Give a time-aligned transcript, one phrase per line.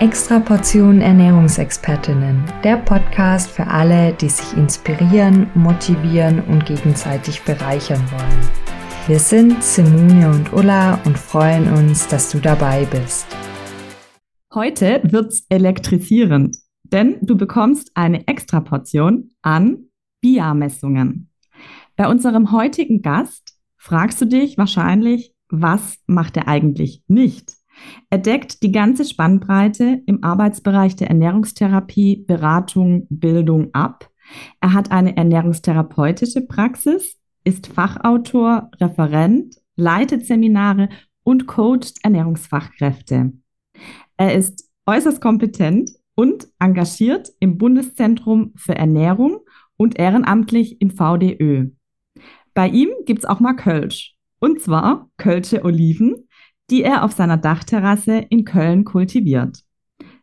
[0.00, 8.48] Extra Portion Ernährungsexpertinnen, der Podcast für alle, die sich inspirieren, motivieren und gegenseitig bereichern wollen.
[9.06, 13.26] Wir sind Simone und Ulla und freuen uns, dass du dabei bist.
[14.54, 19.90] Heute wird's elektrisierend, denn du bekommst eine Extra Portion an
[20.22, 21.28] BIA-Messungen.
[21.96, 27.59] Bei unserem heutigen Gast fragst du dich wahrscheinlich, was macht er eigentlich nicht?
[28.10, 34.10] Er deckt die ganze Spannbreite im Arbeitsbereich der Ernährungstherapie, Beratung, Bildung ab.
[34.60, 40.88] Er hat eine ernährungstherapeutische Praxis, ist Fachautor, Referent, leitet Seminare
[41.22, 43.32] und coacht Ernährungsfachkräfte.
[44.16, 49.40] Er ist äußerst kompetent und engagiert im Bundeszentrum für Ernährung
[49.76, 51.70] und ehrenamtlich im VDÖ.
[52.52, 54.16] Bei ihm gibt's auch mal Kölsch.
[54.38, 56.28] Und zwar Kölsche Oliven,
[56.70, 59.58] die er auf seiner Dachterrasse in Köln kultiviert.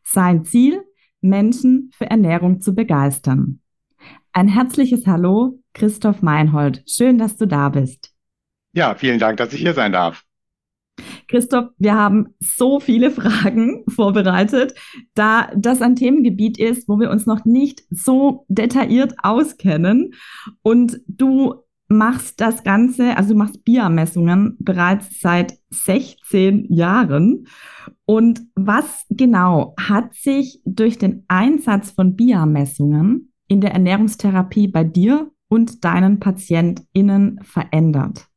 [0.04, 0.84] Sein Ziel,
[1.22, 3.60] Menschen für Ernährung zu begeistern.
[4.32, 6.84] Ein herzliches Hallo, Christoph Meinhold.
[6.88, 8.14] Schön, dass du da bist.
[8.74, 10.24] Ja, vielen Dank, dass ich hier sein darf.
[11.28, 14.74] Christoph, wir haben so viele Fragen vorbereitet,
[15.14, 20.14] da das ein Themengebiet ist, wo wir uns noch nicht so detailliert auskennen
[20.62, 27.48] und du machst das Ganze, also du machst BIA-Messungen bereits seit 16 Jahren.
[28.06, 35.32] Und was genau hat sich durch den Einsatz von BIA-Messungen in der Ernährungstherapie bei dir
[35.48, 38.28] und deinen PatientInnen verändert?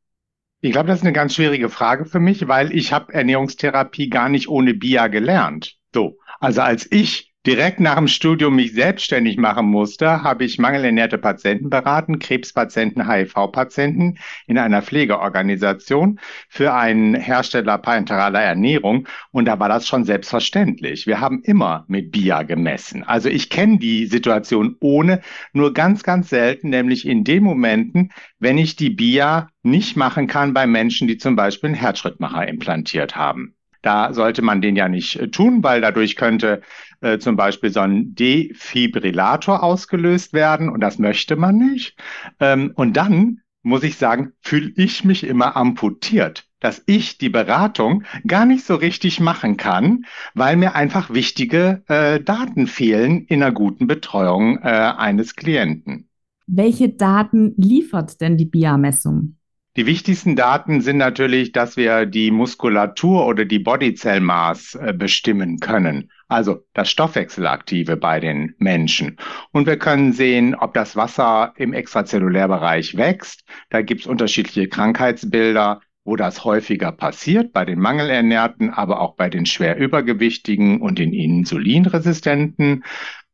[0.60, 4.28] Ich glaube, das ist eine ganz schwierige Frage für mich, weil ich habe Ernährungstherapie gar
[4.28, 5.76] nicht ohne BIA gelernt.
[5.92, 11.16] So, also als ich direkt nach dem Studium mich selbstständig machen musste, habe ich mangelernährte
[11.16, 19.08] Patienten beraten, Krebspatienten, HIV-Patienten in einer Pflegeorganisation für einen Hersteller parenteraler Ernährung.
[19.30, 21.06] Und da war das schon selbstverständlich.
[21.06, 23.04] Wir haben immer mit BIA gemessen.
[23.04, 28.58] Also ich kenne die Situation ohne, nur ganz, ganz selten, nämlich in den Momenten, wenn
[28.58, 33.54] ich die BIA nicht machen kann bei Menschen, die zum Beispiel einen Herzschrittmacher implantiert haben.
[33.82, 36.62] Da sollte man den ja nicht äh, tun, weil dadurch könnte
[37.00, 41.96] äh, zum Beispiel so ein Defibrillator ausgelöst werden und das möchte man nicht.
[42.40, 48.04] Ähm, und dann muss ich sagen, fühle ich mich immer amputiert, dass ich die Beratung
[48.26, 50.04] gar nicht so richtig machen kann,
[50.34, 56.08] weil mir einfach wichtige äh, Daten fehlen in einer guten Betreuung äh, eines Klienten.
[56.46, 59.36] Welche Daten liefert denn die BIA-Messung?
[59.76, 66.10] Die wichtigsten Daten sind natürlich, dass wir die Muskulatur oder die Bodyzellmaß äh, bestimmen können,
[66.26, 69.16] also das Stoffwechselaktive bei den Menschen.
[69.52, 73.44] Und wir können sehen, ob das Wasser im Extrazellulärbereich wächst.
[73.68, 79.30] Da gibt es unterschiedliche Krankheitsbilder, wo das häufiger passiert, bei den Mangelernährten, aber auch bei
[79.30, 82.82] den schwer übergewichtigen und den Insulinresistenten.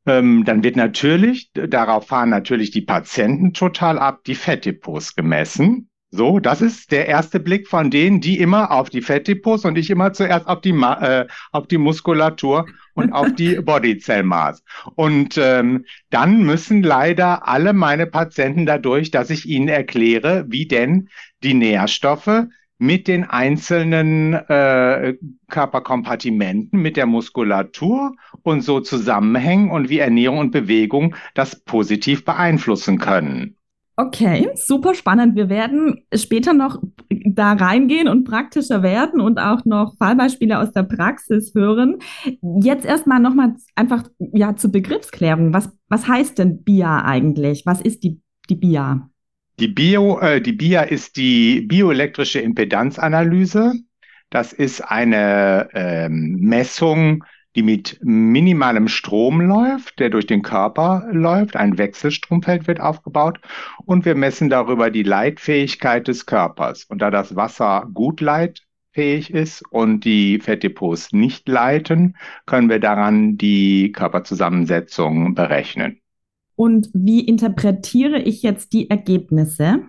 [0.04, 5.88] Ähm, dann wird natürlich, darauf fahren natürlich die Patienten total ab, die Fettdepots gemessen.
[6.16, 9.90] So, das ist der erste Blick von denen, die immer auf die Fettdepots und ich
[9.90, 14.64] immer zuerst auf die, äh, auf die Muskulatur und auf die Bodyzellmaß.
[14.94, 21.10] Und ähm, dann müssen leider alle meine Patienten dadurch, dass ich ihnen erkläre, wie denn
[21.42, 22.46] die Nährstoffe
[22.78, 25.16] mit den einzelnen äh,
[25.48, 32.98] Körperkompartimenten, mit der Muskulatur und so zusammenhängen und wie Ernährung und Bewegung das positiv beeinflussen
[32.98, 33.55] können.
[33.98, 35.36] Okay, super spannend.
[35.36, 40.82] Wir werden später noch da reingehen und praktischer werden und auch noch Fallbeispiele aus der
[40.82, 41.96] Praxis hören.
[42.60, 45.54] Jetzt erstmal nochmal einfach ja zur Begriffsklärung.
[45.54, 47.64] Was, was heißt denn BIA eigentlich?
[47.64, 48.20] Was ist die,
[48.50, 49.08] die BIA?
[49.58, 53.72] Die, Bio, äh, die BIA ist die bioelektrische Impedanzanalyse.
[54.28, 57.24] Das ist eine ähm, Messung
[57.56, 61.56] die mit minimalem Strom läuft, der durch den Körper läuft.
[61.56, 63.40] Ein Wechselstromfeld wird aufgebaut
[63.84, 66.84] und wir messen darüber die Leitfähigkeit des Körpers.
[66.84, 73.38] Und da das Wasser gut leitfähig ist und die Fettdepots nicht leiten, können wir daran
[73.38, 76.00] die Körperzusammensetzung berechnen.
[76.54, 79.84] Und wie interpretiere ich jetzt die Ergebnisse?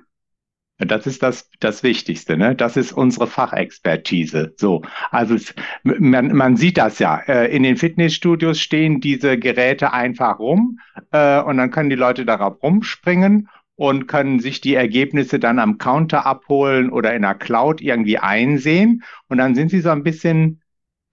[0.80, 2.56] Das ist das, das Wichtigste, ne?
[2.56, 4.54] Das ist unsere Fachexpertise.
[4.58, 4.84] So.
[5.10, 7.18] Also es, man, man sieht das ja.
[7.28, 10.80] Äh, in den Fitnessstudios stehen diese Geräte einfach rum
[11.12, 15.80] äh, und dann können die Leute darauf rumspringen und können sich die Ergebnisse dann am
[15.80, 19.04] Counter abholen oder in der Cloud irgendwie einsehen.
[19.30, 20.62] Und dann sind sie so ein bisschen,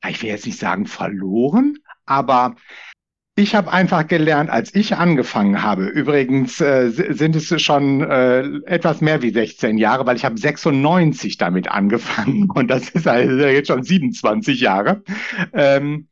[0.07, 2.57] ich will jetzt nicht sagen verloren, aber
[3.37, 9.01] ich habe einfach gelernt, als ich angefangen habe, übrigens äh, sind es schon äh, etwas
[9.01, 13.69] mehr wie 16 Jahre, weil ich habe 96 damit angefangen und das ist also jetzt
[13.69, 15.03] schon 27 Jahre.
[15.53, 16.09] Ähm,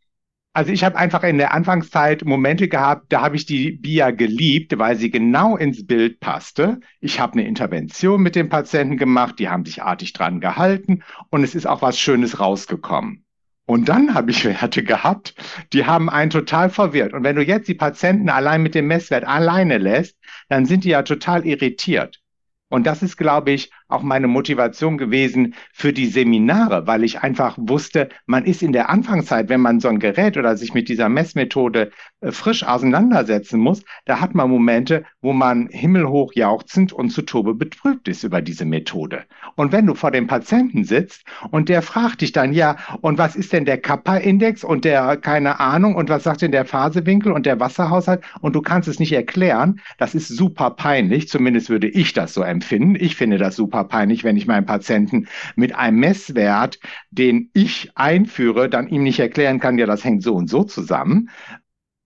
[0.54, 4.78] Also ich habe einfach in der Anfangszeit Momente gehabt, da habe ich die Bia geliebt,
[4.78, 6.80] weil sie genau ins Bild passte.
[7.00, 11.44] Ich habe eine Intervention mit dem Patienten gemacht, die haben sich artig dran gehalten und
[11.44, 13.21] es ist auch was Schönes rausgekommen.
[13.72, 15.34] Und dann habe ich Werte gehabt,
[15.72, 17.14] die haben einen total verwirrt.
[17.14, 20.18] Und wenn du jetzt die Patienten allein mit dem Messwert alleine lässt,
[20.50, 22.20] dann sind die ja total irritiert.
[22.68, 27.56] Und das ist, glaube ich, auch meine Motivation gewesen für die Seminare, weil ich einfach
[27.58, 31.08] wusste, man ist in der Anfangszeit, wenn man so ein Gerät oder sich mit dieser
[31.08, 31.90] Messmethode
[32.20, 37.54] äh, frisch auseinandersetzen muss, da hat man Momente, wo man himmelhoch jauchzend und zu Tobe
[37.54, 39.24] betrübt ist über diese Methode.
[39.56, 43.36] Und wenn du vor dem Patienten sitzt und der fragt dich dann, ja, und was
[43.36, 47.46] ist denn der Kappa-Index und der, keine Ahnung, und was sagt denn der Phasewinkel und
[47.46, 52.12] der Wasserhaushalt und du kannst es nicht erklären, das ist super peinlich, zumindest würde ich
[52.12, 52.96] das so empfinden.
[52.96, 56.78] Ich finde das super peinlich, wenn ich meinem Patienten mit einem Messwert,
[57.10, 61.30] den ich einführe, dann ihm nicht erklären kann, ja, das hängt so und so zusammen.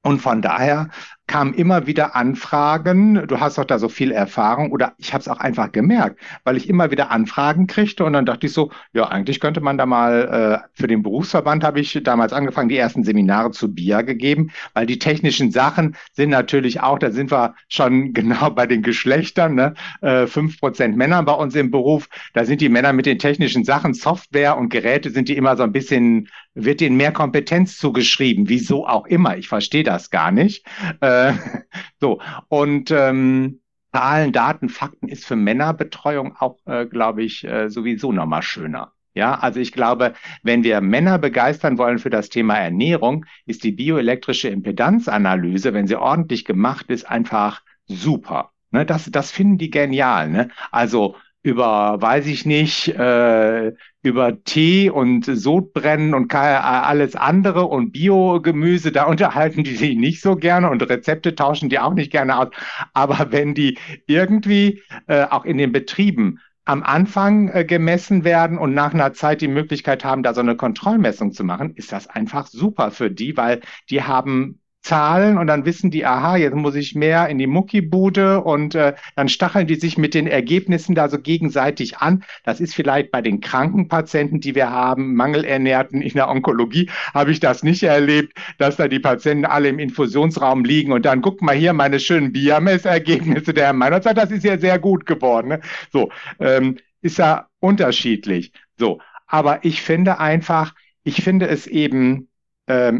[0.02, 0.88] Und von daher
[1.26, 4.70] kamen immer wieder Anfragen, du hast doch da so viel Erfahrung.
[4.70, 8.04] Oder ich habe es auch einfach gemerkt, weil ich immer wieder Anfragen kriegte.
[8.04, 11.64] Und dann dachte ich so, ja, eigentlich könnte man da mal, äh, für den Berufsverband
[11.64, 16.30] habe ich damals angefangen, die ersten Seminare zu BIA gegeben, weil die technischen Sachen sind
[16.30, 19.74] natürlich auch, da sind wir schon genau bei den Geschlechtern, ne?
[20.02, 23.64] äh, fünf Prozent Männer bei uns im Beruf, da sind die Männer mit den technischen
[23.64, 28.48] Sachen, Software und Geräte sind die immer so ein bisschen, wird denen mehr Kompetenz zugeschrieben,
[28.48, 30.64] wieso auch immer, ich verstehe das gar nicht.
[31.00, 31.34] Äh, äh,
[32.00, 33.60] so, und ähm,
[33.92, 38.92] Zahlen, Daten, Fakten ist für Männerbetreuung auch, äh, glaube ich, äh, sowieso nochmal schöner.
[39.14, 43.72] Ja, also ich glaube, wenn wir Männer begeistern wollen für das Thema Ernährung, ist die
[43.72, 48.52] bioelektrische Impedanzanalyse, wenn sie ordentlich gemacht ist, einfach super.
[48.72, 50.28] Ne, das, das finden die genial.
[50.28, 50.48] Ne?
[50.70, 51.16] Also
[51.46, 53.72] über, weiß ich nicht, äh,
[54.02, 60.34] über Tee und Sodbrennen und alles andere und Biogemüse, da unterhalten die sich nicht so
[60.34, 62.48] gerne und Rezepte tauschen die auch nicht gerne aus.
[62.94, 63.78] Aber wenn die
[64.08, 69.40] irgendwie äh, auch in den Betrieben am Anfang äh, gemessen werden und nach einer Zeit
[69.40, 73.36] die Möglichkeit haben, da so eine Kontrollmessung zu machen, ist das einfach super für die,
[73.36, 77.48] weil die haben Zahlen und dann wissen die, aha, jetzt muss ich mehr in die
[77.48, 82.22] Muckibude und äh, dann stacheln die sich mit den Ergebnissen da so gegenseitig an.
[82.44, 87.32] Das ist vielleicht bei den kranken Patienten, die wir haben, Mangelernährten in der Onkologie, habe
[87.32, 91.42] ich das nicht erlebt, dass da die Patienten alle im Infusionsraum liegen und dann guck
[91.42, 95.48] mal hier meine schönen Biames-Ergebnisse der Herr Meinert sagt, das ist ja sehr gut geworden.
[95.48, 95.60] Ne?
[95.92, 98.52] So, ähm, ist ja unterschiedlich.
[98.78, 102.28] So, aber ich finde einfach, ich finde es eben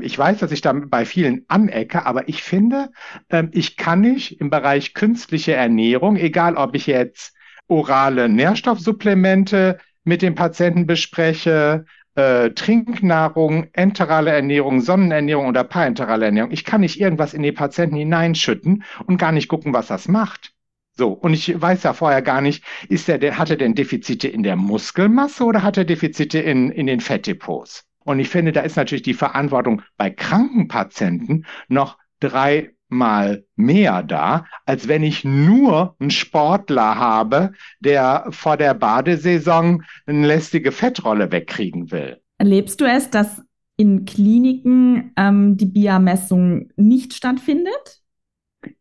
[0.02, 2.90] ich weiß, dass ich da bei vielen anecke, aber ich finde,
[3.30, 7.34] ähm, ich kann nicht im Bereich künstliche Ernährung, egal ob ich jetzt
[7.66, 11.84] orale Nährstoffsupplemente mit dem Patienten bespreche,
[12.14, 16.50] äh, Trinknahrung, enterale Ernährung, Sonnenernährung oder parenterale Ernährung.
[16.50, 20.52] Ich kann nicht irgendwas in die Patienten hineinschütten und gar nicht gucken, was das macht.
[20.96, 24.42] So, und ich weiß ja vorher gar nicht, ist der, hat er denn Defizite in
[24.42, 27.84] der Muskelmasse oder hat er Defizite in, in den Fettdepots?
[28.06, 34.46] Und ich finde, da ist natürlich die Verantwortung bei kranken Patienten noch dreimal mehr da,
[34.64, 41.90] als wenn ich nur einen Sportler habe, der vor der Badesaison eine lästige Fettrolle wegkriegen
[41.90, 42.20] will.
[42.38, 43.42] Erlebst du es, dass
[43.76, 48.02] in Kliniken ähm, die BIA-Messung nicht stattfindet?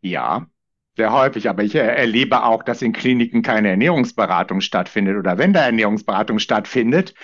[0.01, 0.45] Ja,
[0.97, 5.65] sehr häufig, aber ich erlebe auch, dass in Kliniken keine Ernährungsberatung stattfindet oder wenn da
[5.65, 7.15] Ernährungsberatung stattfindet,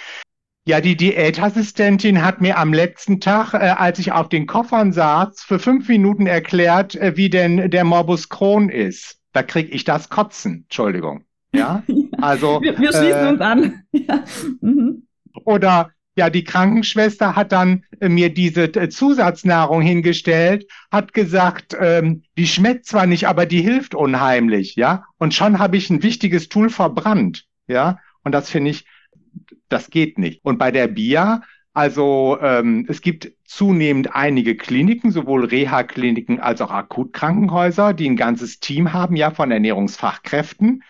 [0.65, 5.41] ja, die Diätassistentin hat mir am letzten Tag, äh, als ich auf den Koffern saß,
[5.41, 9.18] für fünf Minuten erklärt, äh, wie denn der Morbus Crohn ist.
[9.34, 10.63] Da krieg ich das Kotzen.
[10.63, 11.24] Entschuldigung.
[11.53, 11.84] Ja,
[12.22, 12.62] also.
[12.62, 13.84] wir, wir schließen äh, uns an.
[13.91, 14.24] ja.
[14.62, 15.08] Mhm.
[15.46, 22.24] Oder ja, die Krankenschwester hat dann äh, mir diese äh, Zusatznahrung hingestellt, hat gesagt, ähm,
[22.38, 25.06] die schmeckt zwar nicht, aber die hilft unheimlich, ja.
[25.18, 27.98] Und schon habe ich ein wichtiges Tool verbrannt, ja.
[28.24, 28.86] Und das finde ich
[29.71, 30.41] das geht nicht.
[30.43, 31.41] Und bei der BIA,
[31.73, 38.59] also ähm, es gibt zunehmend einige Kliniken, sowohl Reha-Kliniken als auch Akutkrankenhäuser, die ein ganzes
[38.59, 40.83] Team haben, ja, von Ernährungsfachkräften,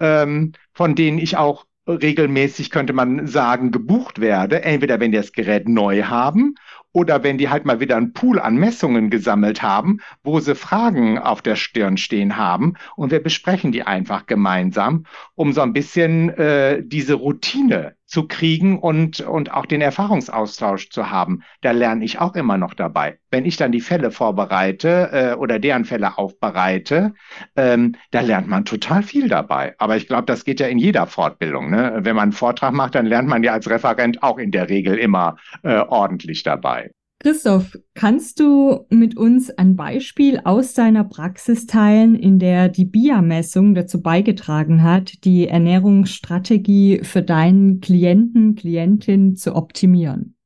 [0.00, 4.62] ähm, von denen ich auch regelmäßig, könnte man sagen, gebucht werde.
[4.62, 6.54] Entweder wenn die das Gerät neu haben
[6.92, 11.18] oder wenn die halt mal wieder einen Pool an Messungen gesammelt haben, wo sie Fragen
[11.18, 15.04] auf der Stirn stehen haben und wir besprechen die einfach gemeinsam,
[15.34, 21.10] um so ein bisschen äh, diese Routine zu kriegen und, und auch den Erfahrungsaustausch zu
[21.10, 21.42] haben.
[21.60, 23.18] Da lerne ich auch immer noch dabei.
[23.30, 27.14] Wenn ich dann die Fälle vorbereite äh, oder deren Fälle aufbereite,
[27.54, 29.74] ähm, da lernt man total viel dabei.
[29.78, 31.70] Aber ich glaube, das geht ja in jeder Fortbildung.
[31.70, 31.98] Ne?
[32.00, 34.96] Wenn man einen Vortrag macht, dann lernt man ja als Referent auch in der Regel
[34.96, 36.90] immer äh, ordentlich dabei.
[37.20, 43.74] Christoph, kannst du mit uns ein Beispiel aus deiner Praxis teilen, in der die BIA-Messung
[43.74, 50.36] dazu beigetragen hat, die Ernährungsstrategie für deinen Klienten, Klientin zu optimieren?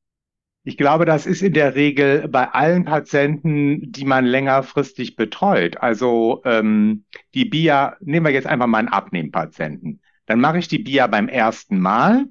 [0.63, 5.77] Ich glaube, das ist in der Regel bei allen Patienten, die man längerfristig betreut.
[5.77, 7.03] Also ähm,
[7.35, 10.01] die BIA, nehmen wir jetzt einfach mal einen Abnehmpatienten.
[10.25, 12.25] Dann mache ich die BIA beim ersten Mal,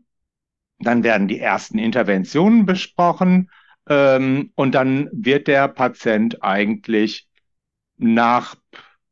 [0.80, 3.48] dann werden die ersten Interventionen besprochen
[3.88, 7.28] ähm, und dann wird der Patient eigentlich
[7.96, 8.56] nach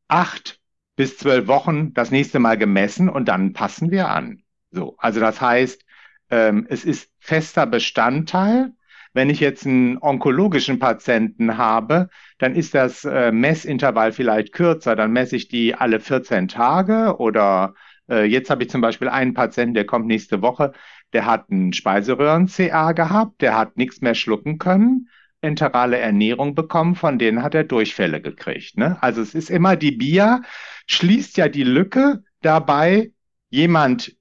[0.09, 0.61] acht
[0.97, 4.43] bis zwölf Wochen das nächste Mal gemessen und dann passen wir an.
[4.71, 5.85] So, also das heißt,
[6.31, 8.73] ähm, es ist fester Bestandteil.
[9.13, 14.95] Wenn ich jetzt einen onkologischen Patienten habe, dann ist das äh, Messintervall vielleicht kürzer.
[14.95, 17.75] Dann messe ich die alle 14 Tage oder
[18.09, 20.73] äh, jetzt habe ich zum Beispiel einen Patienten, der kommt nächste Woche,
[21.13, 25.09] der hat einen Speiseröhren-CA gehabt, der hat nichts mehr schlucken können,
[25.41, 28.77] enterale Ernährung bekommen, von denen hat er Durchfälle gekriegt.
[28.77, 29.03] Ne?
[29.03, 30.43] Also es ist immer die BIA,
[30.87, 33.13] schließt ja die Lücke dabei,
[33.49, 34.17] jemand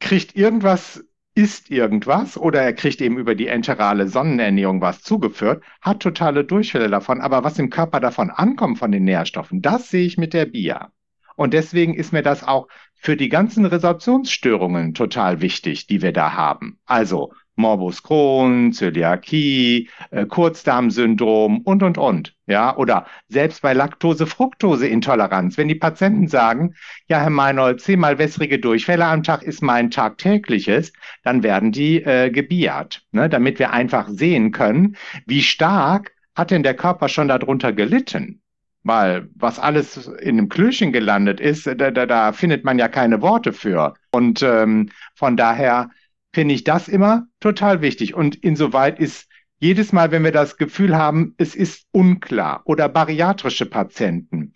[0.00, 6.00] kriegt irgendwas isst irgendwas oder er kriegt eben über die enterale Sonnenernährung was zugeführt, hat
[6.00, 7.20] totale Durchfälle davon.
[7.20, 10.92] Aber was im Körper davon ankommt von den Nährstoffen, das sehe ich mit der BIA.
[11.36, 12.68] Und deswegen ist mir das auch
[13.04, 16.78] für die ganzen Resorptionsstörungen total wichtig, die wir da haben.
[16.86, 22.34] Also Morbus Crohn, Zöliakie, äh, Kurzdarmsyndrom und, und, und.
[22.46, 29.04] Ja, oder selbst bei Laktose-Fructose-Intoleranz, wenn die Patienten sagen, ja, Herr Meinold, zehnmal wässrige Durchfälle
[29.04, 34.50] am Tag ist mein tagtägliches, dann werden die äh, gebiert, ne, damit wir einfach sehen
[34.50, 34.96] können,
[35.26, 38.40] wie stark hat denn der Körper schon darunter gelitten.
[38.84, 43.22] Weil was alles in einem Klöchen gelandet ist, da, da, da findet man ja keine
[43.22, 43.94] Worte für.
[44.12, 45.90] Und ähm, von daher
[46.34, 48.14] finde ich das immer total wichtig.
[48.14, 49.26] Und insoweit ist
[49.58, 54.52] jedes Mal, wenn wir das Gefühl haben, es ist unklar oder bariatrische Patienten,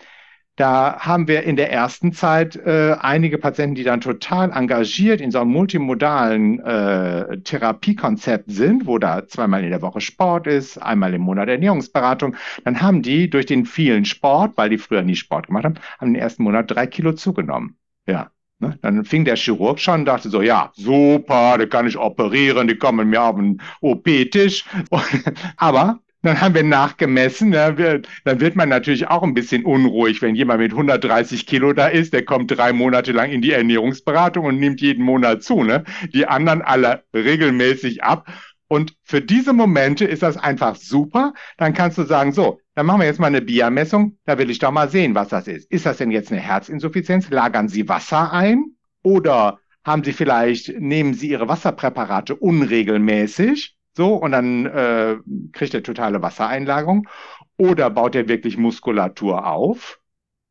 [0.58, 5.30] da haben wir in der ersten Zeit äh, einige Patienten, die dann total engagiert in
[5.30, 11.14] so einem multimodalen äh, Therapiekonzept sind, wo da zweimal in der Woche Sport ist, einmal
[11.14, 12.34] im Monat Ernährungsberatung.
[12.64, 16.12] Dann haben die durch den vielen Sport, weil die früher nie Sport gemacht haben, haben
[16.12, 17.76] den ersten Monat drei Kilo zugenommen.
[18.06, 18.32] Ja.
[18.58, 18.76] Ne?
[18.82, 22.74] Dann fing der Chirurg schon und dachte so, ja, super, da kann ich operieren, die
[22.74, 24.64] kommen mir auf den OP-Tisch.
[25.56, 27.52] Aber dann haben wir nachgemessen.
[27.52, 31.72] Ja, wir, dann wird man natürlich auch ein bisschen unruhig, wenn jemand mit 130 Kilo
[31.72, 35.62] da ist, der kommt drei Monate lang in die Ernährungsberatung und nimmt jeden Monat zu.
[35.62, 35.84] Ne?
[36.12, 38.26] Die anderen alle regelmäßig ab.
[38.70, 41.32] Und für diese Momente ist das einfach super.
[41.56, 44.18] Dann kannst du sagen, so, dann machen wir jetzt mal eine BIA-Messung.
[44.26, 45.70] Da will ich doch mal sehen, was das ist.
[45.70, 47.30] Ist das denn jetzt eine Herzinsuffizienz?
[47.30, 48.76] Lagern Sie Wasser ein?
[49.02, 53.77] Oder haben Sie vielleicht, nehmen Sie Ihre Wasserpräparate unregelmäßig?
[53.98, 55.16] So, und dann äh,
[55.52, 57.08] kriegt er totale Wassereinlagerung.
[57.56, 59.98] Oder baut er wirklich Muskulatur auf?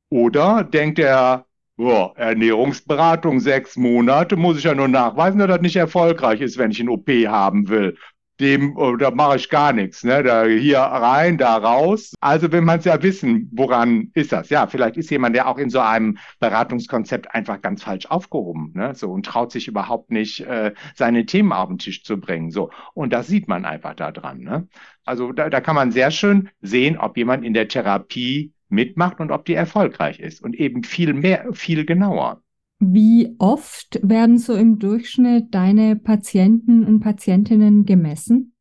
[0.10, 1.46] Oder denkt er,
[1.78, 6.72] boah, Ernährungsberatung sechs Monate, muss ich ja nur nachweisen, dass das nicht erfolgreich ist, wenn
[6.72, 7.98] ich ein OP haben will
[8.40, 10.24] dem, oh, da mache ich gar nichts, ne?
[10.24, 12.14] Da hier rein, da raus.
[12.22, 14.50] Also will man es ja wissen, woran ist das?
[14.50, 18.94] Ja, vielleicht ist jemand, der auch in so einem Beratungskonzept einfach ganz falsch aufgehoben, ne?
[18.96, 22.52] So und traut sich überhaupt nicht, äh, seine Themen auf den Tisch zu bringen.
[22.52, 22.72] So.
[22.94, 24.40] Und das sieht man einfach da dran.
[24.40, 24.68] Ne?
[25.06, 29.32] Also da, da kann man sehr schön sehen, ob jemand in der Therapie mitmacht und
[29.32, 30.42] ob die erfolgreich ist.
[30.42, 32.42] Und eben viel mehr, viel genauer.
[32.80, 38.54] Wie oft werden so im Durchschnitt deine Patienten und Patientinnen gemessen?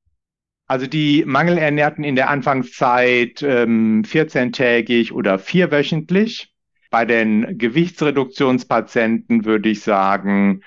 [0.69, 6.53] Also die Mangelernährten in der Anfangszeit ähm, 14-tägig oder vierwöchentlich.
[6.91, 10.63] Bei den Gewichtsreduktionspatienten würde ich sagen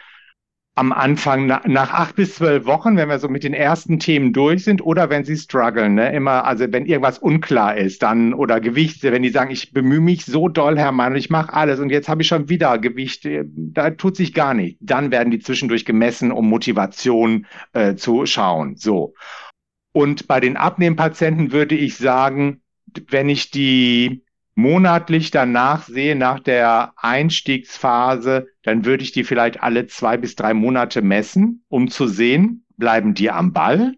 [0.75, 4.31] am Anfang na, nach acht bis zwölf Wochen, wenn wir so mit den ersten Themen
[4.31, 8.61] durch sind, oder wenn sie strugglen, ne, immer, also wenn irgendwas unklar ist, dann oder
[8.61, 11.89] Gewichte, wenn die sagen, ich bemühe mich so doll, Herr Mann, ich mache alles und
[11.89, 14.77] jetzt habe ich schon wieder Gewicht, äh, da tut sich gar nicht.
[14.79, 18.75] Dann werden die zwischendurch gemessen, um Motivation äh, zu schauen.
[18.77, 19.13] So.
[19.91, 22.61] Und bei den Abnehmpatienten würde ich sagen,
[23.09, 24.23] wenn ich die
[24.59, 30.53] monatlich danach sehe, nach der Einstiegsphase, dann würde ich die vielleicht alle zwei bis drei
[30.53, 33.95] Monate messen, um zu sehen, bleiben die am Ball,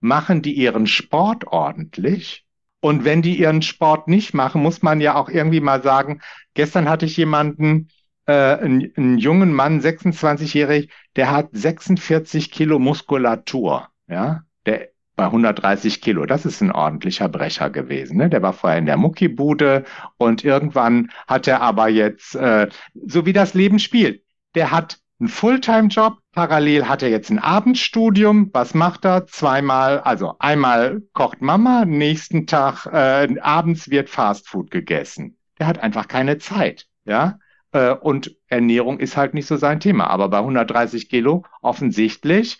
[0.00, 2.46] machen die ihren Sport ordentlich.
[2.80, 6.20] Und wenn die ihren Sport nicht machen, muss man ja auch irgendwie mal sagen,
[6.54, 7.88] gestern hatte ich jemanden,
[8.26, 13.88] äh, einen, einen jungen Mann, 26-jährig, der hat 46 Kilo Muskulatur.
[14.06, 16.26] Ja, der bei 130 Kilo.
[16.26, 18.16] Das ist ein ordentlicher Brecher gewesen.
[18.16, 18.28] Ne?
[18.28, 19.84] Der war vorher in der Muckibude
[20.16, 22.68] und irgendwann hat er aber jetzt, äh,
[23.06, 24.22] so wie das Leben spielt,
[24.54, 26.18] der hat einen Fulltime-Job.
[26.32, 28.50] Parallel hat er jetzt ein Abendstudium.
[28.52, 29.26] Was macht er?
[29.26, 35.38] Zweimal, also einmal kocht Mama, nächsten Tag äh, abends wird Fastfood gegessen.
[35.58, 37.38] Der hat einfach keine Zeit, ja.
[37.72, 40.08] Äh, und Ernährung ist halt nicht so sein Thema.
[40.08, 42.58] Aber bei 130 Kilo offensichtlich.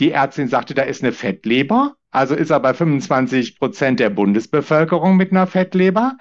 [0.00, 1.94] Die Ärztin sagte, da ist eine Fettleber.
[2.10, 6.16] Also ist er bei 25 Prozent der Bundesbevölkerung mit einer Fettleber.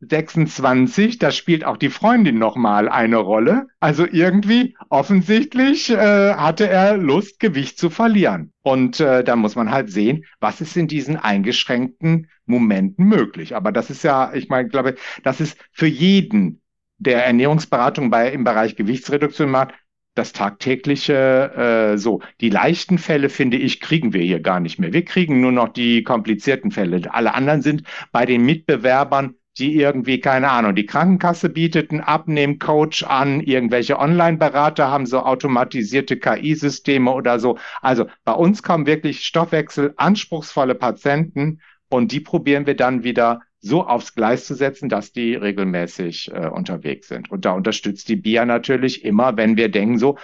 [0.00, 3.66] 26, da spielt auch die Freundin nochmal eine Rolle.
[3.80, 8.52] Also irgendwie offensichtlich äh, hatte er Lust, Gewicht zu verlieren.
[8.62, 13.54] Und äh, da muss man halt sehen, was ist in diesen eingeschränkten Momenten möglich.
[13.54, 16.62] Aber das ist ja, ich meine, glaube, das ist für jeden,
[16.96, 19.74] der Ernährungsberatung bei, im Bereich Gewichtsreduktion macht,
[20.20, 22.20] das tagtägliche äh, so.
[22.40, 24.92] Die leichten Fälle, finde ich, kriegen wir hier gar nicht mehr.
[24.92, 27.12] Wir kriegen nur noch die komplizierten Fälle.
[27.12, 33.04] Alle anderen sind bei den Mitbewerbern die irgendwie, keine Ahnung, die Krankenkasse bietet einen Abnehmcoach
[33.06, 37.58] an, irgendwelche Online-Berater haben so automatisierte KI-Systeme oder so.
[37.82, 41.60] Also bei uns kommen wirklich Stoffwechsel anspruchsvolle Patienten
[41.90, 46.48] und die probieren wir dann wieder so aufs Gleis zu setzen, dass die regelmäßig äh,
[46.48, 47.30] unterwegs sind.
[47.30, 50.16] Und da unterstützt die BIA natürlich immer, wenn wir denken so,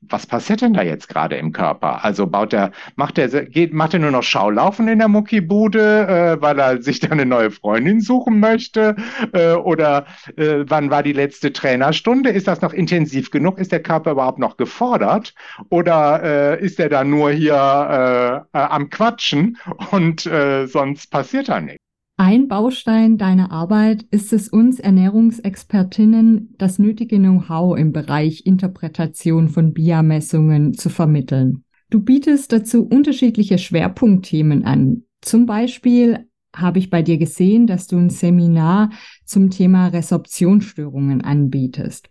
[0.00, 2.04] was passiert denn da jetzt gerade im Körper?
[2.04, 6.42] Also baut er, macht er, geht, macht er nur noch Schaulaufen in der Muckibude, äh,
[6.42, 8.96] weil er sich da eine neue Freundin suchen möchte?
[9.32, 12.30] Äh, oder äh, wann war die letzte Trainerstunde?
[12.30, 13.58] Ist das noch intensiv genug?
[13.58, 15.34] Ist der Körper überhaupt noch gefordert?
[15.68, 16.22] Oder
[16.58, 19.58] äh, ist er da nur hier äh, äh, am Quatschen
[19.90, 21.91] und äh, sonst passiert da nichts?
[22.24, 29.72] Ein Baustein deiner Arbeit ist es uns Ernährungsexpertinnen, das nötige Know-how im Bereich Interpretation von
[29.72, 31.64] BIA-Messungen zu vermitteln.
[31.90, 35.02] Du bietest dazu unterschiedliche Schwerpunktthemen an.
[35.20, 38.90] Zum Beispiel habe ich bei dir gesehen, dass du ein Seminar
[39.24, 42.08] zum Thema Resorptionsstörungen anbietest.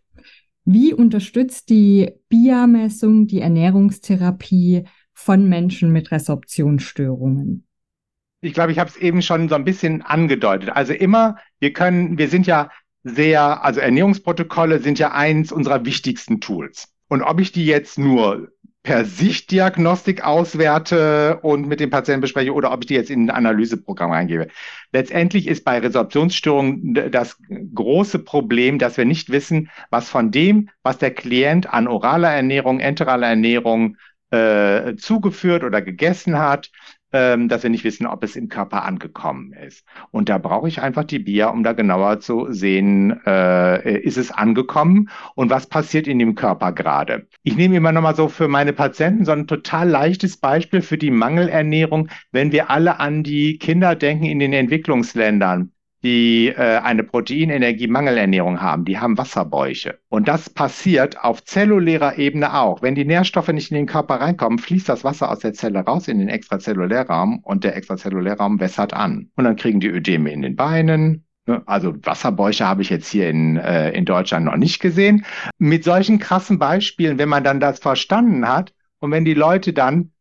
[0.65, 7.65] Wie unterstützt die BIA-Messung die Ernährungstherapie von Menschen mit Resorptionsstörungen?
[8.41, 10.69] Ich glaube, ich habe es eben schon so ein bisschen angedeutet.
[10.71, 12.69] Also immer, wir können, wir sind ja
[13.03, 16.89] sehr, also Ernährungsprotokolle sind ja eins unserer wichtigsten Tools.
[17.07, 18.51] Und ob ich die jetzt nur
[18.83, 23.29] per Sichtdiagnostik auswerte und mit dem Patienten bespreche oder ob ich die jetzt in ein
[23.29, 24.47] Analyseprogramm eingebe.
[24.91, 27.37] Letztendlich ist bei Resorptionsstörungen das
[27.75, 32.79] große Problem, dass wir nicht wissen, was von dem, was der Klient an oraler Ernährung,
[32.79, 33.97] enteraler Ernährung
[34.31, 36.71] äh, zugeführt oder gegessen hat,
[37.13, 39.85] ähm, dass wir nicht wissen, ob es im Körper angekommen ist.
[40.11, 44.31] Und da brauche ich einfach die BIA, um da genauer zu sehen, äh, ist es
[44.31, 47.27] angekommen und was passiert in dem Körper gerade.
[47.43, 51.11] Ich nehme immer nochmal so für meine Patienten so ein total leichtes Beispiel für die
[51.11, 55.71] Mangelernährung, wenn wir alle an die Kinder denken in den Entwicklungsländern
[56.03, 59.99] die äh, eine Proteinenergie-Mangelernährung haben, die haben Wasserbäuche.
[60.09, 62.81] Und das passiert auf zellulärer Ebene auch.
[62.81, 66.07] Wenn die Nährstoffe nicht in den Körper reinkommen, fließt das Wasser aus der Zelle raus
[66.07, 69.29] in den Extrazellulärraum und der Extrazellulärraum wässert an.
[69.35, 71.61] Und dann kriegen die Ödeme in den Beinen, ne?
[71.65, 75.25] also Wasserbäuche habe ich jetzt hier in, äh, in Deutschland noch nicht gesehen.
[75.59, 80.11] Mit solchen krassen Beispielen, wenn man dann das verstanden hat und wenn die Leute dann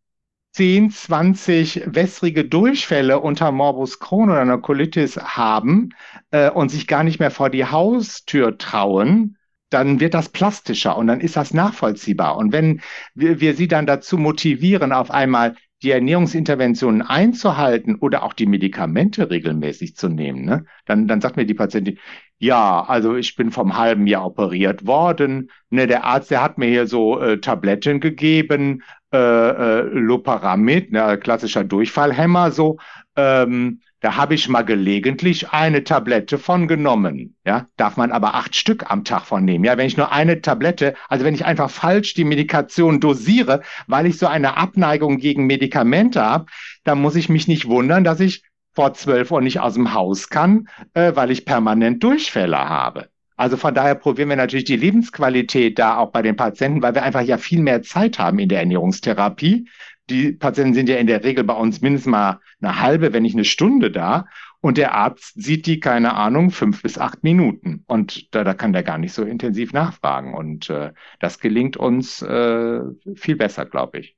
[0.52, 5.90] 10, 20 wässrige Durchfälle unter Morbus Crohn oder einer Colitis haben
[6.32, 9.36] äh, und sich gar nicht mehr vor die Haustür trauen,
[9.70, 12.36] dann wird das plastischer und dann ist das nachvollziehbar.
[12.36, 12.80] Und wenn
[13.14, 19.30] wir, wir sie dann dazu motivieren, auf einmal die Ernährungsinterventionen einzuhalten oder auch die Medikamente
[19.30, 21.98] regelmäßig zu nehmen, ne, dann, dann sagt mir die Patientin,
[22.40, 25.50] ja, also ich bin vom halben Jahr operiert worden.
[25.68, 31.18] Ne, der Arzt, der hat mir hier so äh, Tabletten gegeben, äh, äh, Loparamid, ne,
[31.18, 32.78] klassischer Durchfallhemmer, so.
[33.14, 37.36] Ähm, da habe ich mal gelegentlich eine Tablette von genommen.
[37.44, 39.64] Ja, darf man aber acht Stück am Tag von nehmen.
[39.64, 44.06] Ja, wenn ich nur eine Tablette, also wenn ich einfach falsch die Medikation dosiere, weil
[44.06, 46.46] ich so eine Abneigung gegen Medikamente habe,
[46.84, 48.42] dann muss ich mich nicht wundern, dass ich
[48.74, 53.08] vor zwölf Uhr nicht aus dem Haus kann, äh, weil ich permanent Durchfälle habe.
[53.36, 57.02] Also von daher probieren wir natürlich die Lebensqualität da auch bei den Patienten, weil wir
[57.02, 59.66] einfach ja viel mehr Zeit haben in der Ernährungstherapie.
[60.10, 63.34] Die Patienten sind ja in der Regel bei uns mindestens mal eine halbe, wenn nicht
[63.34, 64.26] eine Stunde da.
[64.60, 67.82] Und der Arzt sieht die, keine Ahnung, fünf bis acht Minuten.
[67.86, 70.34] Und da, da kann der gar nicht so intensiv nachfragen.
[70.34, 72.80] Und äh, das gelingt uns äh,
[73.14, 74.16] viel besser, glaube ich.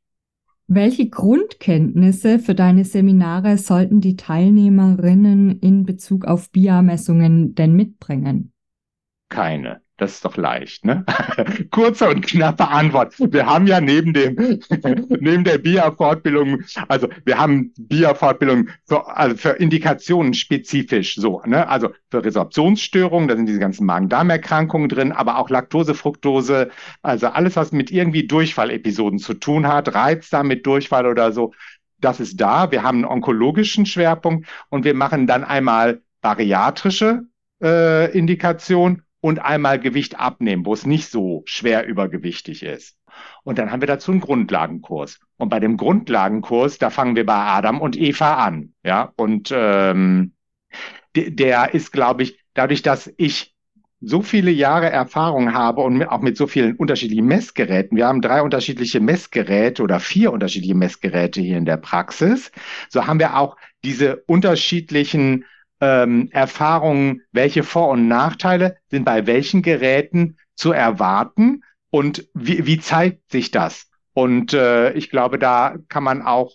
[0.74, 8.54] Welche Grundkenntnisse für deine Seminare sollten die Teilnehmerinnen in Bezug auf BIA-Messungen denn mitbringen?
[9.28, 9.81] Keine.
[10.02, 11.06] Das ist doch leicht, ne?
[11.70, 13.14] Kurze und knappe Antwort.
[13.20, 14.34] Wir haben ja neben dem,
[15.20, 21.68] neben der BIA-Fortbildung, also wir haben BIA-Fortbildung für, also für Indikationen spezifisch so, ne?
[21.68, 26.70] Also für Resorptionsstörungen, da sind diese ganzen Magen-Darm-Erkrankungen drin, aber auch Laktose, Fructose,
[27.02, 31.52] also alles, was mit irgendwie Durchfallepisoden zu tun hat, Reizdarm mit Durchfall oder so,
[32.00, 32.72] das ist da.
[32.72, 37.22] Wir haben einen onkologischen Schwerpunkt und wir machen dann einmal bariatrische
[37.62, 42.98] äh, Indikation und einmal Gewicht abnehmen, wo es nicht so schwer übergewichtig ist.
[43.44, 45.20] Und dann haben wir dazu einen Grundlagenkurs.
[45.36, 48.74] Und bei dem Grundlagenkurs, da fangen wir bei Adam und Eva an.
[48.82, 50.32] Ja, und ähm,
[51.14, 53.54] der ist, glaube ich, dadurch, dass ich
[54.00, 57.96] so viele Jahre Erfahrung habe und auch mit so vielen unterschiedlichen Messgeräten.
[57.96, 62.50] Wir haben drei unterschiedliche Messgeräte oder vier unterschiedliche Messgeräte hier in der Praxis.
[62.88, 65.44] So haben wir auch diese unterschiedlichen
[65.82, 72.78] ähm, Erfahrungen, welche Vor- und Nachteile sind bei welchen Geräten zu erwarten und wie, wie
[72.78, 73.90] zeigt sich das?
[74.14, 76.52] Und äh, ich glaube, da kann man auch,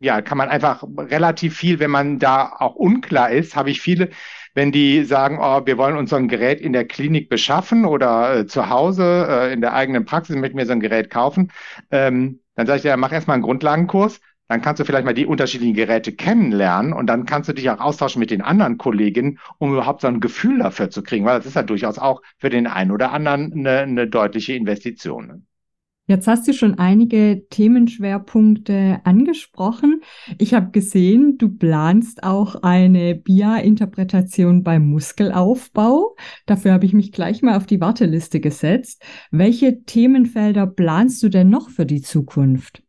[0.00, 4.10] ja, kann man einfach relativ viel, wenn man da auch unklar ist, habe ich viele,
[4.54, 8.40] wenn die sagen, oh, wir wollen uns so ein Gerät in der Klinik beschaffen oder
[8.40, 11.52] äh, zu Hause äh, in der eigenen Praxis möchten wir so ein Gerät kaufen,
[11.90, 14.20] ähm, dann sage ich ja, mach erstmal einen Grundlagenkurs
[14.52, 17.80] dann kannst du vielleicht mal die unterschiedlichen Geräte kennenlernen und dann kannst du dich auch
[17.80, 21.46] austauschen mit den anderen Kolleginnen, um überhaupt so ein Gefühl dafür zu kriegen, weil das
[21.46, 25.46] ist ja durchaus auch für den einen oder anderen eine, eine deutliche Investition.
[26.06, 30.02] Jetzt hast du schon einige Themenschwerpunkte angesprochen.
[30.36, 36.14] Ich habe gesehen, du planst auch eine BIA-Interpretation beim Muskelaufbau.
[36.44, 39.02] Dafür habe ich mich gleich mal auf die Warteliste gesetzt.
[39.30, 42.81] Welche Themenfelder planst du denn noch für die Zukunft?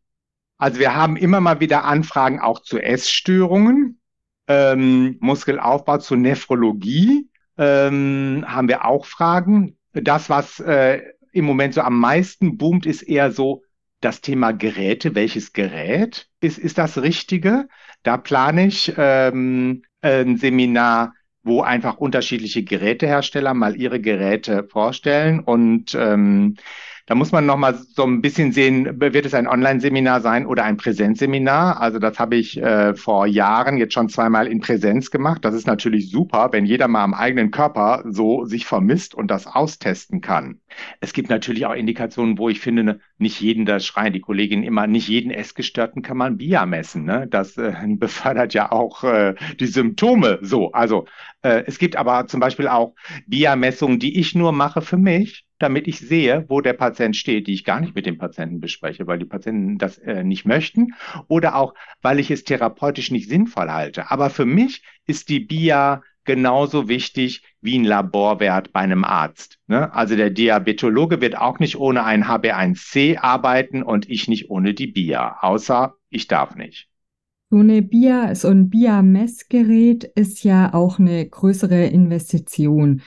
[0.64, 4.00] Also wir haben immer mal wieder Anfragen auch zu Essstörungen,
[4.48, 9.76] ähm, Muskelaufbau, zu Nephrologie ähm, haben wir auch Fragen.
[9.92, 13.62] Das, was äh, im Moment so am meisten boomt, ist eher so
[14.00, 15.14] das Thema Geräte.
[15.14, 17.68] Welches Gerät ist, ist das Richtige?
[18.02, 25.94] Da plane ich ähm, ein Seminar, wo einfach unterschiedliche Gerätehersteller mal ihre Geräte vorstellen und
[25.94, 26.56] ähm,
[27.06, 30.64] da muss man noch mal so ein bisschen sehen, wird es ein Online-Seminar sein oder
[30.64, 31.78] ein Präsenzseminar?
[31.78, 35.44] Also das habe ich äh, vor Jahren jetzt schon zweimal in Präsenz gemacht.
[35.44, 39.46] Das ist natürlich super, wenn jeder mal am eigenen Körper so sich vermisst und das
[39.46, 40.60] austesten kann.
[41.00, 44.62] Es gibt natürlich auch Indikationen, wo ich finde, ne, nicht jeden, das schreien die Kolleginnen
[44.64, 47.04] immer, nicht jeden Essgestörten kann man BIA messen.
[47.04, 47.26] Ne?
[47.28, 50.72] Das äh, befördert ja auch äh, die Symptome so.
[50.72, 51.04] Also
[51.42, 52.94] äh, es gibt aber zum Beispiel auch
[53.26, 57.54] BIA-Messungen, die ich nur mache für mich damit ich sehe, wo der Patient steht, die
[57.54, 60.94] ich gar nicht mit dem Patienten bespreche, weil die Patienten das äh, nicht möchten
[61.26, 64.10] oder auch, weil ich es therapeutisch nicht sinnvoll halte.
[64.10, 69.58] Aber für mich ist die BIA genauso wichtig wie ein Laborwert bei einem Arzt.
[69.66, 69.92] Ne?
[69.94, 74.86] Also der Diabetologe wird auch nicht ohne ein HB1C arbeiten und ich nicht ohne die
[74.86, 76.88] BIA, außer ich darf nicht.
[77.50, 83.02] So eine BIA, so ein BIA-Messgerät ist ja auch eine größere Investition.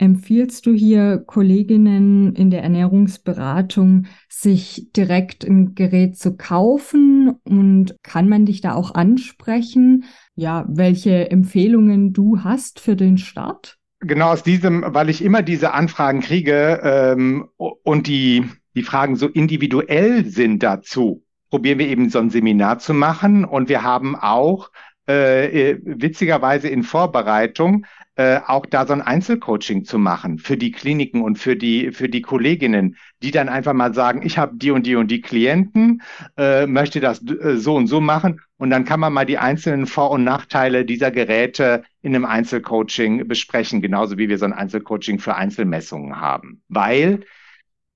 [0.00, 8.26] Empfiehlst du hier Kolleginnen in der Ernährungsberatung, sich direkt ein Gerät zu kaufen und kann
[8.26, 10.04] man dich da auch ansprechen?
[10.34, 13.76] Ja, welche Empfehlungen du hast für den Start?
[14.00, 19.28] Genau aus diesem, weil ich immer diese Anfragen kriege ähm, und die, die Fragen so
[19.28, 24.70] individuell sind dazu, probieren wir eben so ein Seminar zu machen und wir haben auch
[25.10, 31.22] äh, witzigerweise in Vorbereitung äh, auch da so ein Einzelcoaching zu machen für die Kliniken
[31.22, 34.84] und für die für die Kolleginnen, die dann einfach mal sagen, ich habe die und
[34.84, 36.02] die und die Klienten,
[36.36, 38.40] äh, möchte das äh, so und so machen.
[38.58, 43.26] Und dann kann man mal die einzelnen Vor- und Nachteile dieser Geräte in einem Einzelcoaching
[43.26, 47.20] besprechen, genauso wie wir so ein Einzelcoaching für Einzelmessungen haben, weil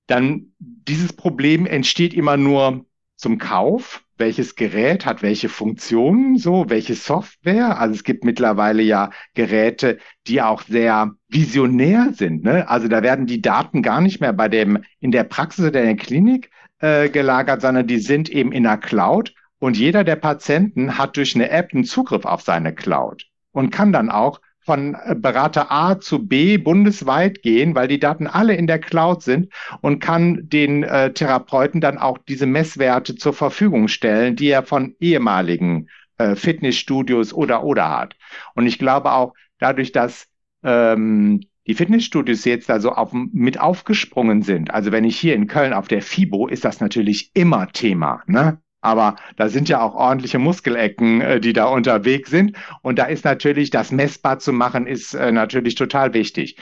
[0.07, 6.94] dann dieses Problem entsteht immer nur zum Kauf welches Gerät hat welche Funktionen, so, welche
[6.94, 7.79] Software.
[7.79, 12.44] Also es gibt mittlerweile ja Geräte, die auch sehr visionär sind.
[12.44, 12.68] Ne?
[12.68, 15.96] Also da werden die Daten gar nicht mehr bei dem, in der Praxis oder in
[15.96, 16.50] der Klinik
[16.81, 21.35] äh, gelagert, sondern die sind eben in der Cloud und jeder der Patienten hat durch
[21.35, 26.00] eine App einen Zugriff auf seine Cloud und kann dann auch von äh, Berater A
[26.00, 30.83] zu B bundesweit gehen, weil die Daten alle in der Cloud sind und kann den
[30.83, 37.33] äh, Therapeuten dann auch diese Messwerte zur Verfügung stellen, die er von ehemaligen äh, Fitnessstudios
[37.33, 38.16] oder oder hat.
[38.55, 40.27] Und ich glaube auch dadurch, dass
[40.62, 44.72] ähm, die Fitnessstudios jetzt also auf, mit aufgesprungen sind.
[44.72, 48.22] Also wenn ich hier in Köln auf der FIBO, ist das natürlich immer Thema.
[48.27, 48.59] Ne?
[48.85, 52.55] Aber da sind ja auch ordentliche Muskelecken, äh, die da unterwegs sind.
[52.83, 56.59] Und da ist natürlich das messbar zu machen, ist äh, natürlich total wichtig.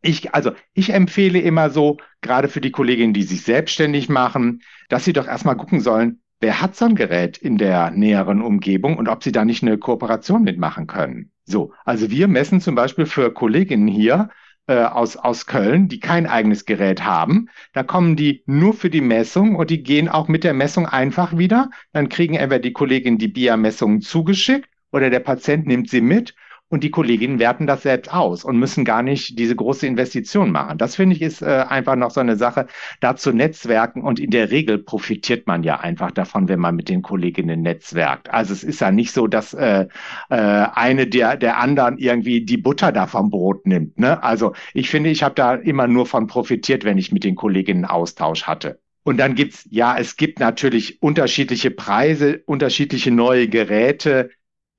[0.00, 5.04] Ich, also ich empfehle immer so, gerade für die Kolleginnen, die sich selbstständig machen, dass
[5.04, 9.08] sie doch erstmal gucken sollen, wer hat so ein Gerät in der näheren Umgebung und
[9.08, 11.32] ob sie da nicht eine Kooperation mitmachen können.
[11.44, 14.30] So, also wir messen zum Beispiel für Kolleginnen hier
[14.66, 17.48] äh, aus, aus Köln, die kein eigenes Gerät haben.
[17.72, 21.36] Da kommen die nur für die Messung und die gehen auch mit der Messung einfach
[21.36, 21.70] wieder.
[21.92, 26.34] Dann kriegen entweder die Kolleginnen die BIA-Messungen zugeschickt oder der Patient nimmt sie mit
[26.72, 30.78] und die Kolleginnen werten das selbst aus und müssen gar nicht diese große Investition machen.
[30.78, 32.66] Das finde ich ist äh, einfach noch so eine Sache,
[33.00, 36.88] da zu netzwerken und in der Regel profitiert man ja einfach davon, wenn man mit
[36.88, 38.30] den Kolleginnen netzwerkt.
[38.32, 39.86] Also es ist ja nicht so, dass äh,
[40.30, 43.98] äh, eine der, der anderen irgendwie die Butter da vom Brot nimmt.
[43.98, 44.22] Ne?
[44.22, 47.84] Also ich finde, ich habe da immer nur von profitiert, wenn ich mit den Kolleginnen
[47.84, 48.80] Austausch hatte.
[49.04, 54.30] Und dann gibt's, ja, es gibt natürlich unterschiedliche Preise, unterschiedliche neue Geräte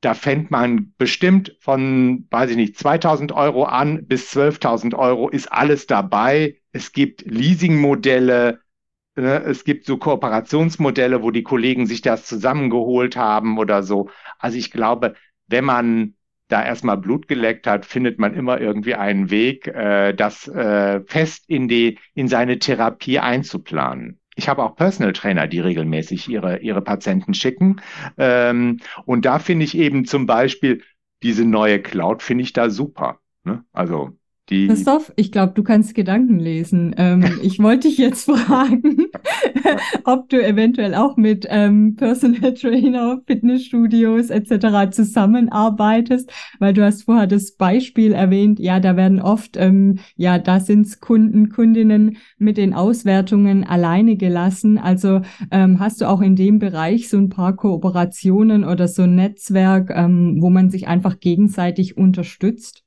[0.03, 5.49] da fängt man bestimmt von, weiß ich nicht, 2000 Euro an bis 12.000 Euro ist
[5.51, 6.57] alles dabei.
[6.73, 8.59] Es gibt Leasingmodelle,
[9.15, 9.43] ne?
[9.43, 14.09] es gibt so Kooperationsmodelle, wo die Kollegen sich das zusammengeholt haben oder so.
[14.39, 15.15] Also ich glaube,
[15.47, 16.15] wenn man
[16.49, 21.45] da erstmal Blut geleckt hat, findet man immer irgendwie einen Weg, äh, das äh, fest
[21.47, 24.19] in die, in seine Therapie einzuplanen.
[24.35, 27.81] Ich habe auch Personal Trainer, die regelmäßig ihre, ihre Patienten schicken.
[28.17, 30.83] Ähm, und da finde ich eben zum Beispiel
[31.21, 33.19] diese neue Cloud, finde ich da super.
[33.43, 33.63] Ne?
[33.71, 34.17] Also
[34.53, 36.95] die Christoph, ich glaube, du kannst Gedanken lesen.
[36.97, 39.07] Ähm, ich wollte dich jetzt fragen,
[40.05, 44.91] ob du eventuell auch mit ähm, Personal Trainer, Fitnessstudios etc.
[44.91, 50.59] zusammenarbeitest, weil du hast vorher das Beispiel erwähnt, ja, da werden oft, ähm, ja, da
[50.59, 54.77] sind Kunden, Kundinnen mit den Auswertungen alleine gelassen.
[54.77, 59.15] Also ähm, hast du auch in dem Bereich so ein paar Kooperationen oder so ein
[59.15, 62.82] Netzwerk, ähm, wo man sich einfach gegenseitig unterstützt?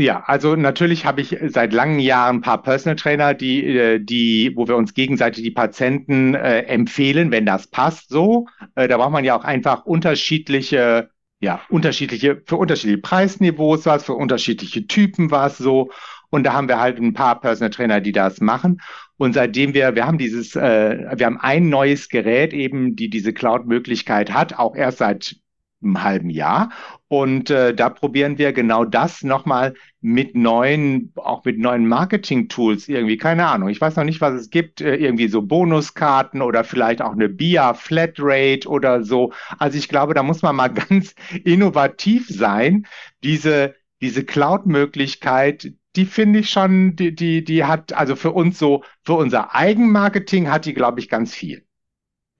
[0.00, 4.50] Ja, also natürlich habe ich seit langen Jahren ein paar Personal Trainer, die, äh, die,
[4.56, 8.08] wo wir uns gegenseitig die Patienten äh, empfehlen, wenn das passt.
[8.08, 11.10] So, äh, da braucht man ja auch einfach unterschiedliche,
[11.40, 15.90] ja, unterschiedliche für unterschiedliche Preisniveaus was, für unterschiedliche Typen was so.
[16.30, 18.80] Und da haben wir halt ein paar Personal Trainer, die das machen.
[19.18, 23.34] Und seitdem wir, wir haben dieses, äh, wir haben ein neues Gerät eben, die diese
[23.34, 25.36] Cloud-Möglichkeit hat, auch erst seit
[25.82, 26.70] einem halben Jahr.
[27.08, 33.16] Und äh, da probieren wir genau das nochmal mit neuen, auch mit neuen Marketing-Tools irgendwie,
[33.16, 33.68] keine Ahnung.
[33.68, 37.28] Ich weiß noch nicht, was es gibt, äh, irgendwie so Bonuskarten oder vielleicht auch eine
[37.28, 39.32] BIA Flatrate oder so.
[39.58, 41.14] Also ich glaube, da muss man mal ganz
[41.44, 42.86] innovativ sein.
[43.24, 48.84] Diese, diese Cloud-Möglichkeit, die finde ich schon, die, die, die hat, also für uns so,
[49.02, 51.64] für unser Eigenmarketing hat die, glaube ich, ganz viel.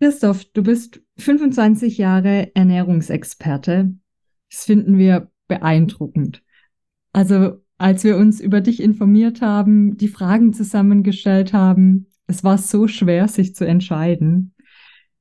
[0.00, 3.94] Christoph, du bist 25 Jahre Ernährungsexperte.
[4.50, 6.42] Das finden wir beeindruckend.
[7.12, 12.88] Also, als wir uns über dich informiert haben, die Fragen zusammengestellt haben, es war so
[12.88, 14.54] schwer, sich zu entscheiden.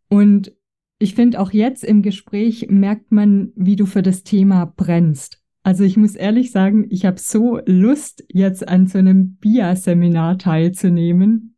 [0.07, 0.53] Und
[0.97, 5.41] ich finde auch jetzt im Gespräch merkt man, wie du für das Thema brennst.
[5.61, 11.48] Also ich muss ehrlich sagen, ich habe so Lust, jetzt an so einem BIA-Seminar teilzunehmen.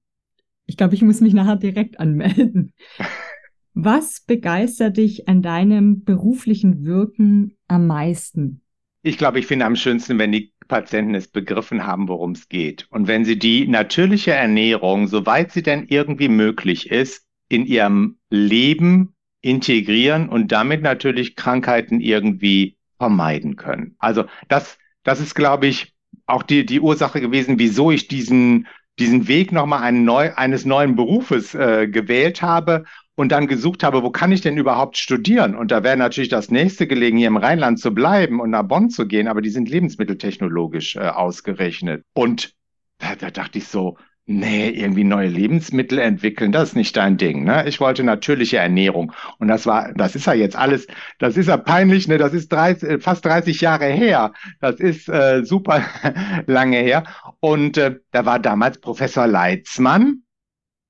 [0.72, 2.72] Ich glaube, ich muss mich nachher direkt anmelden.
[3.74, 8.62] Was begeistert dich an deinem beruflichen Wirken am meisten?
[9.04, 12.88] Ich glaube, ich finde am schönsten, wenn die Patienten es begriffen haben, worum es geht.
[12.90, 19.14] Und wenn sie die natürliche Ernährung, soweit sie denn irgendwie möglich ist, in ihrem Leben
[19.42, 23.96] integrieren und damit natürlich Krankheiten irgendwie vermeiden können.
[24.00, 25.94] Also das, das ist, glaube ich,
[26.28, 28.68] auch die, die Ursache gewesen, wieso ich diesen
[29.00, 32.84] diesen Weg nochmal neu, eines neuen Berufes äh, gewählt habe
[33.16, 35.56] und dann gesucht habe, wo kann ich denn überhaupt studieren?
[35.56, 38.90] Und da wäre natürlich das nächste gelegen, hier im Rheinland zu bleiben und nach Bonn
[38.90, 42.04] zu gehen, aber die sind lebensmitteltechnologisch äh, ausgerechnet.
[42.14, 42.54] Und
[43.00, 47.44] da, da dachte ich so, Nee, irgendwie neue Lebensmittel entwickeln, das ist nicht dein Ding.
[47.44, 47.68] Ne?
[47.68, 49.12] Ich wollte natürliche Ernährung.
[49.40, 52.18] Und das war, das ist ja jetzt alles, das ist ja peinlich, ne?
[52.20, 54.32] Das ist 30, äh, fast 30 Jahre her.
[54.60, 55.84] Das ist äh, super
[56.46, 57.04] lange her.
[57.40, 60.22] Und äh, da war damals Professor Leitzmann,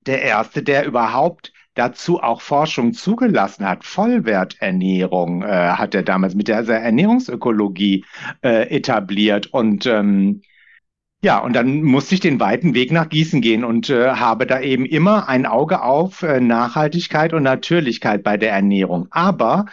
[0.06, 3.82] der erste, der überhaupt dazu auch Forschung zugelassen hat.
[3.84, 8.04] Vollwerternährung äh, hat er damals mit der Ernährungsökologie
[8.42, 9.46] äh, etabliert.
[9.46, 10.42] Und ähm,
[11.24, 14.60] ja, und dann musste ich den weiten Weg nach Gießen gehen und äh, habe da
[14.60, 19.06] eben immer ein Auge auf äh, Nachhaltigkeit und Natürlichkeit bei der Ernährung.
[19.10, 19.66] Aber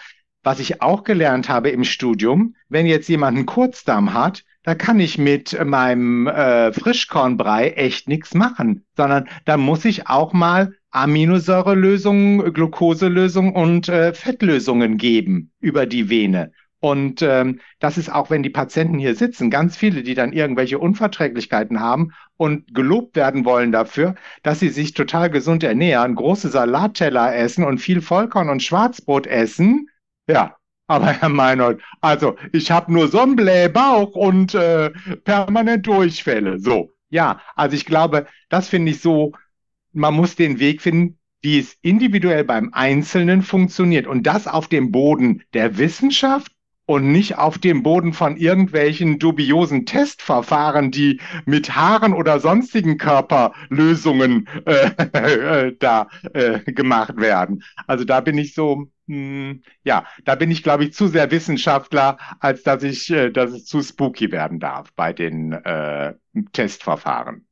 [0.44, 5.00] was ich auch gelernt habe im Studium, wenn jetzt jemand einen Kurzdarm hat, da kann
[5.00, 12.54] ich mit meinem äh, Frischkornbrei echt nichts machen, sondern da muss ich auch mal Aminosäurelösungen,
[12.54, 16.52] Glukoselösungen und äh, Fettlösungen geben über die Vene.
[16.82, 20.80] Und ähm, das ist auch, wenn die Patienten hier sitzen, ganz viele, die dann irgendwelche
[20.80, 27.36] Unverträglichkeiten haben und gelobt werden wollen dafür, dass sie sich total gesund ernähren, große Salatteller
[27.36, 29.90] essen und viel Vollkorn und Schwarzbrot essen.
[30.28, 30.56] Ja,
[30.88, 34.92] aber Herr Meinhold, also ich habe nur so einen Blähbauch und äh,
[35.26, 36.60] permanent Durchfälle.
[36.60, 39.34] So, ja, also ich glaube, das finde ich so,
[39.92, 44.92] man muss den Weg finden, wie es individuell beim Einzelnen funktioniert und das auf dem
[44.92, 46.52] Boden der Wissenschaft
[46.90, 54.48] und nicht auf dem Boden von irgendwelchen dubiosen Testverfahren, die mit Haaren oder sonstigen Körperlösungen
[54.66, 54.90] äh,
[55.68, 57.62] äh, da äh, gemacht werden.
[57.86, 61.30] Also da bin ich so, mh, hm, ja, da bin ich, glaube ich, zu sehr
[61.30, 66.16] Wissenschaftler, als dass ich, äh, dass es zu spooky werden darf bei den äh,
[66.54, 67.46] Testverfahren.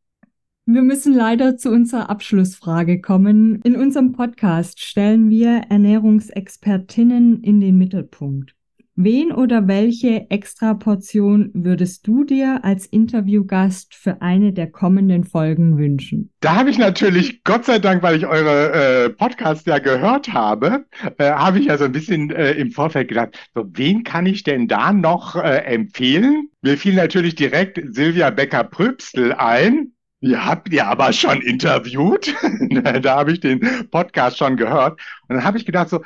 [0.65, 3.62] Wir müssen leider zu unserer Abschlussfrage kommen.
[3.62, 8.57] In unserem Podcast stellen wir Ernährungsexpertinnen in den Mittelpunkt.
[9.00, 16.32] Wen oder welche Extraportion würdest du dir als Interviewgast für eine der kommenden Folgen wünschen?
[16.40, 20.88] Da habe ich natürlich, Gott sei Dank, weil ich eure äh, Podcasts ja gehört habe,
[21.20, 24.42] äh, habe ich ja so ein bisschen äh, im Vorfeld gedacht, so, wen kann ich
[24.42, 26.50] denn da noch äh, empfehlen?
[26.64, 29.92] Mir fiel natürlich direkt Silvia Becker-Prübstel ein.
[30.22, 32.34] Ihr habt ihr aber schon interviewt.
[33.04, 33.60] da habe ich den
[33.92, 35.00] Podcast schon gehört.
[35.28, 36.02] Und dann habe ich gedacht, so,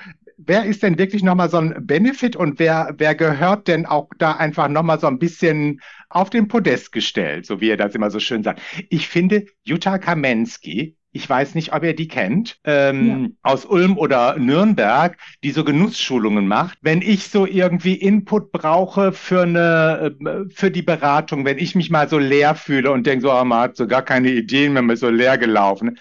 [0.45, 4.33] wer ist denn wirklich nochmal so ein Benefit und wer, wer gehört denn auch da
[4.33, 8.19] einfach nochmal so ein bisschen auf den Podest gestellt, so wie er das immer so
[8.19, 8.61] schön sagt.
[8.89, 13.51] Ich finde, Jutta Kamensky, ich weiß nicht, ob ihr die kennt, ähm, ja.
[13.51, 16.77] aus Ulm oder Nürnberg, die so Genussschulungen macht.
[16.81, 21.89] Wenn ich so irgendwie Input brauche für eine, äh, für die Beratung, wenn ich mich
[21.89, 24.85] mal so leer fühle und denke so, oh, man hat so gar keine Ideen, wenn
[24.85, 25.97] man so leer gelaufen.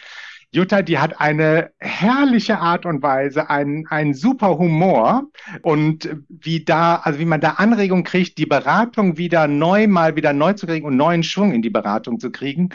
[0.52, 5.30] Jutta, die hat eine herrliche Art und Weise, einen, einen super Humor.
[5.62, 10.32] Und wie da, also wie man da Anregung kriegt, die Beratung wieder neu, mal wieder
[10.32, 12.70] neu zu kriegen und neuen Schwung in die Beratung zu kriegen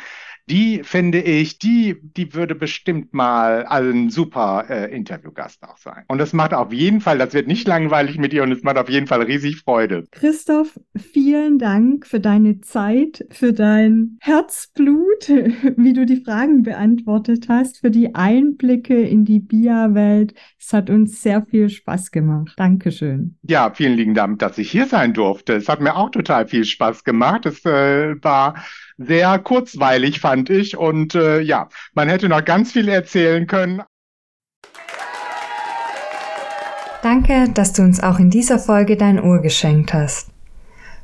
[0.49, 6.03] die finde ich, die, die würde bestimmt mal ein super äh, Interviewgast auch sein.
[6.07, 8.77] Und das macht auf jeden Fall, das wird nicht langweilig mit ihr und es macht
[8.77, 10.05] auf jeden Fall riesig Freude.
[10.11, 15.27] Christoph, vielen Dank für deine Zeit, für dein Herzblut,
[15.77, 20.35] wie du die Fragen beantwortet hast, für die Einblicke in die BIA-Welt.
[20.59, 22.53] Es hat uns sehr viel Spaß gemacht.
[22.57, 23.37] Dankeschön.
[23.41, 25.53] Ja, vielen lieben Dank, dass ich hier sein durfte.
[25.53, 27.45] Es hat mir auch total viel Spaß gemacht.
[27.47, 28.55] Es äh, war
[28.97, 30.77] sehr kurzweilig, fand ich.
[30.77, 33.83] Und äh, ja, man hätte noch ganz viel erzählen können.
[37.01, 40.29] Danke, dass du uns auch in dieser Folge dein Ohr geschenkt hast.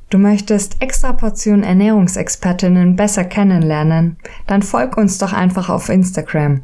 [0.09, 4.17] Du möchtest extra Portion Ernährungsexpertinnen besser kennenlernen?
[4.47, 6.63] Dann folg uns doch einfach auf Instagram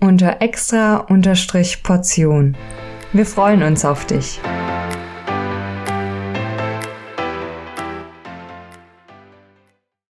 [0.00, 2.56] unter extra-portion.
[3.12, 4.40] Wir freuen uns auf dich.